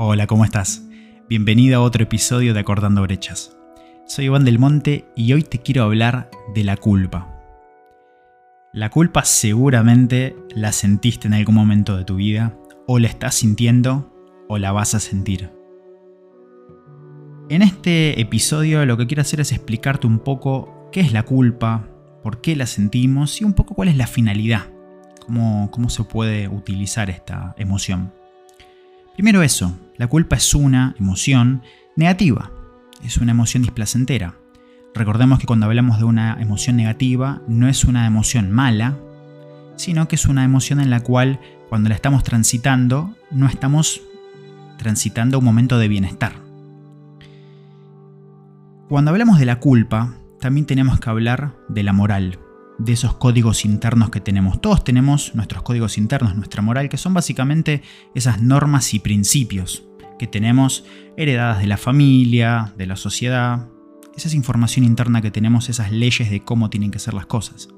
[0.00, 0.84] Hola, ¿cómo estás?
[1.28, 3.56] Bienvenido a otro episodio de Acordando Brechas.
[4.06, 7.34] Soy Iván del Monte y hoy te quiero hablar de la culpa.
[8.72, 14.14] La culpa seguramente la sentiste en algún momento de tu vida, o la estás sintiendo,
[14.48, 15.50] o la vas a sentir.
[17.48, 21.88] En este episodio lo que quiero hacer es explicarte un poco qué es la culpa,
[22.22, 24.70] por qué la sentimos y un poco cuál es la finalidad,
[25.26, 28.12] cómo, cómo se puede utilizar esta emoción.
[29.18, 31.62] Primero eso, la culpa es una emoción
[31.96, 32.52] negativa,
[33.02, 34.36] es una emoción displacentera.
[34.94, 38.96] Recordemos que cuando hablamos de una emoción negativa no es una emoción mala,
[39.74, 44.02] sino que es una emoción en la cual cuando la estamos transitando no estamos
[44.76, 46.34] transitando un momento de bienestar.
[48.88, 52.38] Cuando hablamos de la culpa, también tenemos que hablar de la moral,
[52.78, 54.60] de esos códigos internos que tenemos.
[54.60, 57.82] Todos tenemos nuestros códigos internos, nuestra moral, que son básicamente
[58.14, 59.84] esas normas y principios
[60.18, 60.84] que tenemos
[61.16, 63.68] heredadas de la familia, de la sociedad.
[64.16, 67.68] Esa es información interna que tenemos, esas leyes de cómo tienen que ser las cosas.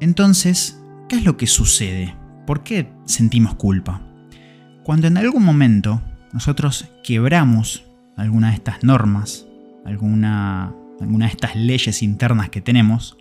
[0.00, 2.16] Entonces, ¿qué es lo que sucede?
[2.46, 4.02] ¿Por qué sentimos culpa?
[4.82, 7.84] Cuando en algún momento nosotros quebramos
[8.16, 9.46] alguna de estas normas,
[9.84, 13.16] alguna, alguna de estas leyes internas que tenemos,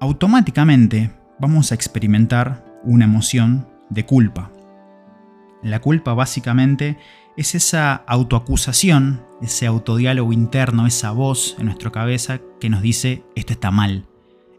[0.00, 4.50] automáticamente vamos a experimentar una emoción de culpa.
[5.62, 6.96] La culpa básicamente
[7.36, 13.52] es esa autoacusación, ese autodiálogo interno, esa voz en nuestra cabeza que nos dice esto
[13.52, 14.06] está mal,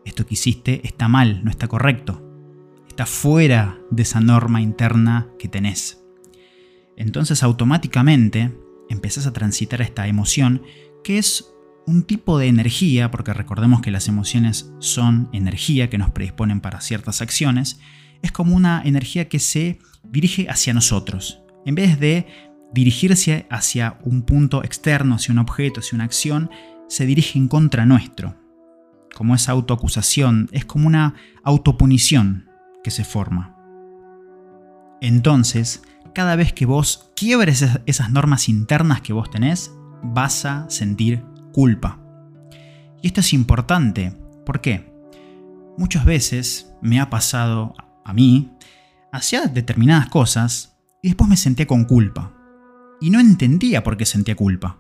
[0.06, 2.22] esto que hiciste está mal, no está correcto,
[2.88, 6.04] está fuera de esa norma interna que tenés.
[6.96, 8.56] Entonces automáticamente
[8.90, 10.62] empezás a transitar esta emoción
[11.04, 11.51] que es
[11.88, 16.82] un tipo de energía, porque recordemos que las emociones son energía que nos predisponen para
[16.82, 17.80] ciertas acciones,
[18.22, 21.42] es como una energía que se dirige hacia nosotros.
[21.66, 22.28] En vez de
[22.74, 26.50] dirigirse hacia un punto externo, hacia un objeto, hacia una acción,
[26.88, 28.36] se dirige en contra nuestro.
[29.16, 32.50] Como esa autoacusación, es como una autopunición
[32.84, 33.58] que se forma.
[35.02, 39.72] Entonces, cada vez que vos quiebres esas normas internas que vos tenés,
[40.04, 42.00] vas a sentir culpa.
[43.02, 44.14] Y esto es importante.
[44.46, 44.92] ¿Por qué?
[45.78, 47.74] Muchas veces me ha pasado
[48.06, 48.52] a mí,
[49.12, 52.34] hacía determinadas cosas y después me sentía con culpa.
[53.00, 54.80] Y no entendía por qué sentía culpa.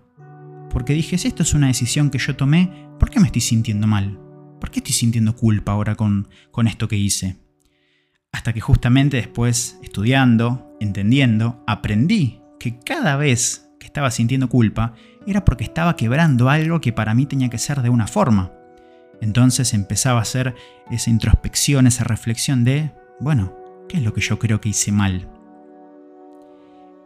[0.69, 3.87] Porque dije, si esto es una decisión que yo tomé, ¿por qué me estoy sintiendo
[3.87, 4.19] mal?
[4.59, 7.37] ¿Por qué estoy sintiendo culpa ahora con, con esto que hice?
[8.31, 14.93] Hasta que justamente después, estudiando, entendiendo, aprendí que cada vez que estaba sintiendo culpa
[15.25, 18.53] era porque estaba quebrando algo que para mí tenía que ser de una forma.
[19.21, 20.55] Entonces empezaba a hacer
[20.91, 23.55] esa introspección, esa reflexión de, bueno,
[23.89, 25.27] ¿qué es lo que yo creo que hice mal?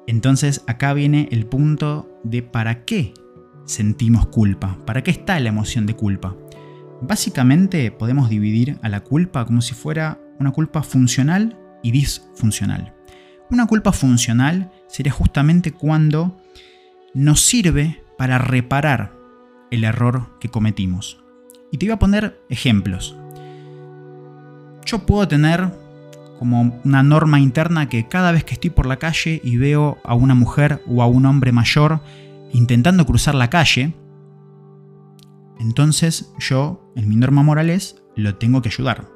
[0.05, 3.13] Entonces acá viene el punto de para qué
[3.65, 6.35] sentimos culpa, para qué está la emoción de culpa.
[7.01, 12.93] Básicamente podemos dividir a la culpa como si fuera una culpa funcional y disfuncional.
[13.49, 16.35] Una culpa funcional sería justamente cuando
[17.15, 19.13] nos sirve para reparar
[19.71, 21.23] el error que cometimos.
[21.71, 23.15] Y te voy a poner ejemplos.
[24.85, 25.71] Yo puedo tener
[26.37, 30.13] como una norma interna que cada vez que estoy por la calle y veo a
[30.13, 32.01] una mujer o a un hombre mayor
[32.51, 33.93] intentando cruzar la calle,
[35.59, 39.14] entonces yo, en mi norma moral es, lo tengo que ayudar.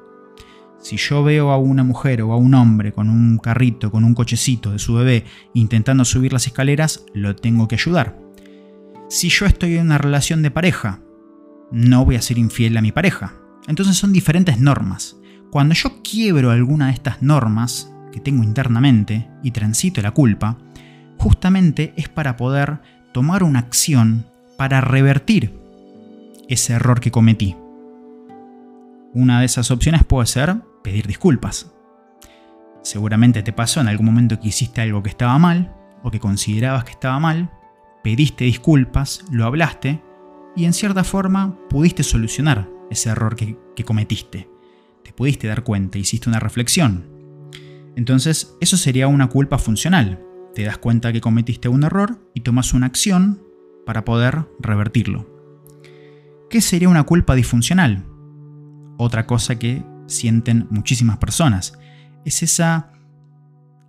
[0.80, 4.14] Si yo veo a una mujer o a un hombre con un carrito, con un
[4.14, 8.18] cochecito de su bebé intentando subir las escaleras, lo tengo que ayudar.
[9.08, 11.00] Si yo estoy en una relación de pareja,
[11.70, 13.34] no voy a ser infiel a mi pareja.
[13.68, 15.16] Entonces son diferentes normas.
[15.50, 20.56] Cuando yo quiebro alguna de estas normas que tengo internamente y transito la culpa,
[21.18, 22.80] justamente es para poder
[23.12, 24.26] tomar una acción
[24.56, 25.58] para revertir
[26.48, 27.54] ese error que cometí.
[29.12, 31.72] Una de esas opciones puede ser pedir disculpas.
[32.82, 36.84] Seguramente te pasó en algún momento que hiciste algo que estaba mal o que considerabas
[36.84, 37.50] que estaba mal,
[38.02, 40.02] pediste disculpas, lo hablaste
[40.56, 44.48] y en cierta forma pudiste solucionar ese error que, cometiste
[45.02, 47.04] te pudiste dar cuenta, hiciste una reflexión.
[47.96, 50.22] Entonces, eso sería una culpa funcional.
[50.54, 53.42] Te das cuenta que cometiste un error y tomas una acción
[53.86, 55.26] para poder revertirlo.
[56.48, 58.04] ¿Qué sería una culpa disfuncional?
[58.98, 61.72] Otra cosa que sienten muchísimas personas.
[62.24, 62.92] Es esa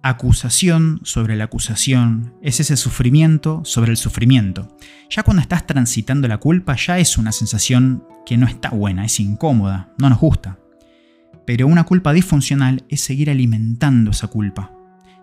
[0.03, 4.75] acusación sobre la acusación, es ese sufrimiento sobre el sufrimiento.
[5.09, 9.19] Ya cuando estás transitando la culpa ya es una sensación que no está buena, es
[9.19, 10.57] incómoda, no nos gusta.
[11.45, 14.71] Pero una culpa disfuncional es seguir alimentando esa culpa.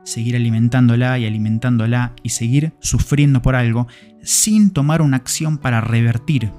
[0.08, 3.86] seguir alimentándola y alimentándola y seguir sufriendo por algo
[4.22, 6.50] sin tomar una acción para revertir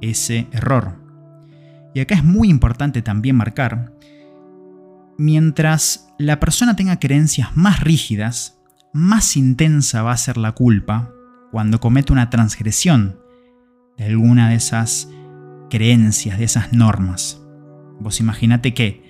[0.00, 0.97] ese error.
[1.94, 3.92] Y acá es muy importante también marcar,
[5.16, 8.60] mientras la persona tenga creencias más rígidas,
[8.92, 11.12] más intensa va a ser la culpa
[11.50, 13.18] cuando comete una transgresión
[13.96, 15.10] de alguna de esas
[15.70, 17.42] creencias, de esas normas.
[18.00, 19.08] Vos imaginate que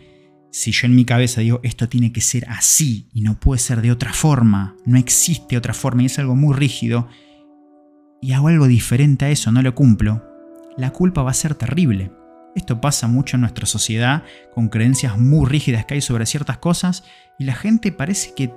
[0.50, 3.82] si yo en mi cabeza digo esto tiene que ser así y no puede ser
[3.82, 7.08] de otra forma, no existe otra forma y es algo muy rígido,
[8.20, 10.24] y hago algo diferente a eso, no lo cumplo,
[10.76, 12.10] la culpa va a ser terrible.
[12.58, 17.04] Esto pasa mucho en nuestra sociedad con creencias muy rígidas que hay sobre ciertas cosas
[17.38, 18.52] y la gente parece que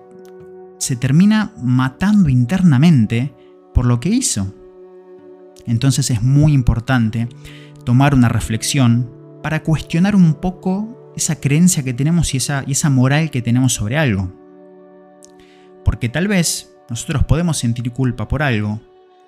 [0.79, 3.31] se termina matando internamente
[3.75, 4.51] por lo que hizo.
[5.67, 7.29] Entonces es muy importante
[7.85, 9.07] tomar una reflexión
[9.43, 13.73] para cuestionar un poco esa creencia que tenemos y esa, y esa moral que tenemos
[13.75, 14.33] sobre algo.
[15.85, 18.81] Porque tal vez nosotros podemos sentir culpa por algo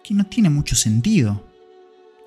[0.04, 1.44] que no tiene mucho sentido.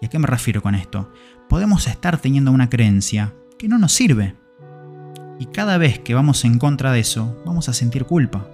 [0.00, 1.10] ¿Y a qué me refiero con esto?
[1.48, 4.34] Podemos estar teniendo una creencia que no nos sirve.
[5.38, 8.48] Y cada vez que vamos en contra de eso, vamos a sentir culpa.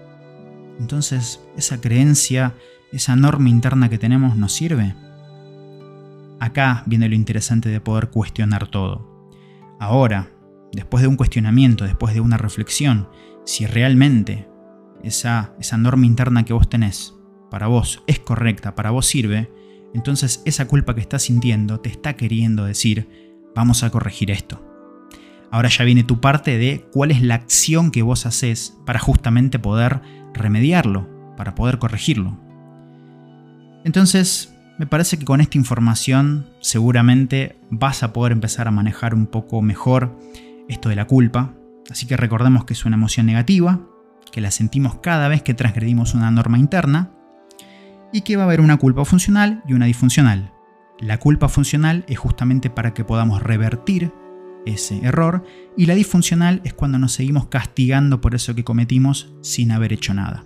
[0.78, 2.54] Entonces, esa creencia,
[2.92, 4.94] esa norma interna que tenemos, ¿nos sirve?
[6.40, 9.28] Acá viene lo interesante de poder cuestionar todo.
[9.78, 10.30] Ahora,
[10.72, 13.08] después de un cuestionamiento, después de una reflexión,
[13.44, 14.48] si realmente
[15.02, 17.14] esa, esa norma interna que vos tenés
[17.50, 19.52] para vos es correcta, para vos sirve,
[19.94, 23.08] entonces esa culpa que estás sintiendo te está queriendo decir,
[23.54, 24.60] vamos a corregir esto.
[25.50, 29.58] Ahora ya viene tu parte de cuál es la acción que vos haces para justamente
[29.58, 30.00] poder
[30.32, 32.38] remediarlo, para poder corregirlo.
[33.84, 39.26] Entonces, me parece que con esta información seguramente vas a poder empezar a manejar un
[39.26, 40.18] poco mejor
[40.68, 41.54] esto de la culpa.
[41.90, 43.80] Así que recordemos que es una emoción negativa,
[44.30, 47.10] que la sentimos cada vez que transgredimos una norma interna
[48.12, 50.53] y que va a haber una culpa funcional y una disfuncional.
[50.99, 54.12] La culpa funcional es justamente para que podamos revertir
[54.67, 55.44] ese error
[55.76, 60.14] y la disfuncional es cuando nos seguimos castigando por eso que cometimos sin haber hecho
[60.14, 60.44] nada.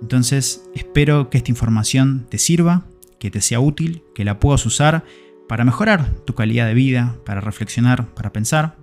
[0.00, 2.84] Entonces espero que esta información te sirva,
[3.18, 5.04] que te sea útil, que la puedas usar
[5.48, 8.76] para mejorar tu calidad de vida, para reflexionar, para pensar.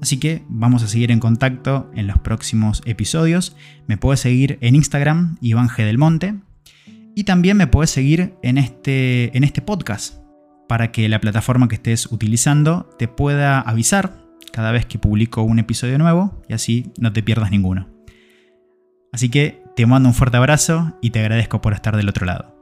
[0.00, 3.56] Así que vamos a seguir en contacto en los próximos episodios.
[3.86, 5.84] Me puedes seguir en Instagram, Iván G.
[5.84, 6.34] del Monte.
[7.14, 10.16] Y también me puedes seguir en este, en este podcast
[10.68, 15.58] para que la plataforma que estés utilizando te pueda avisar cada vez que publico un
[15.58, 17.88] episodio nuevo y así no te pierdas ninguno.
[19.12, 22.53] Así que te mando un fuerte abrazo y te agradezco por estar del otro lado.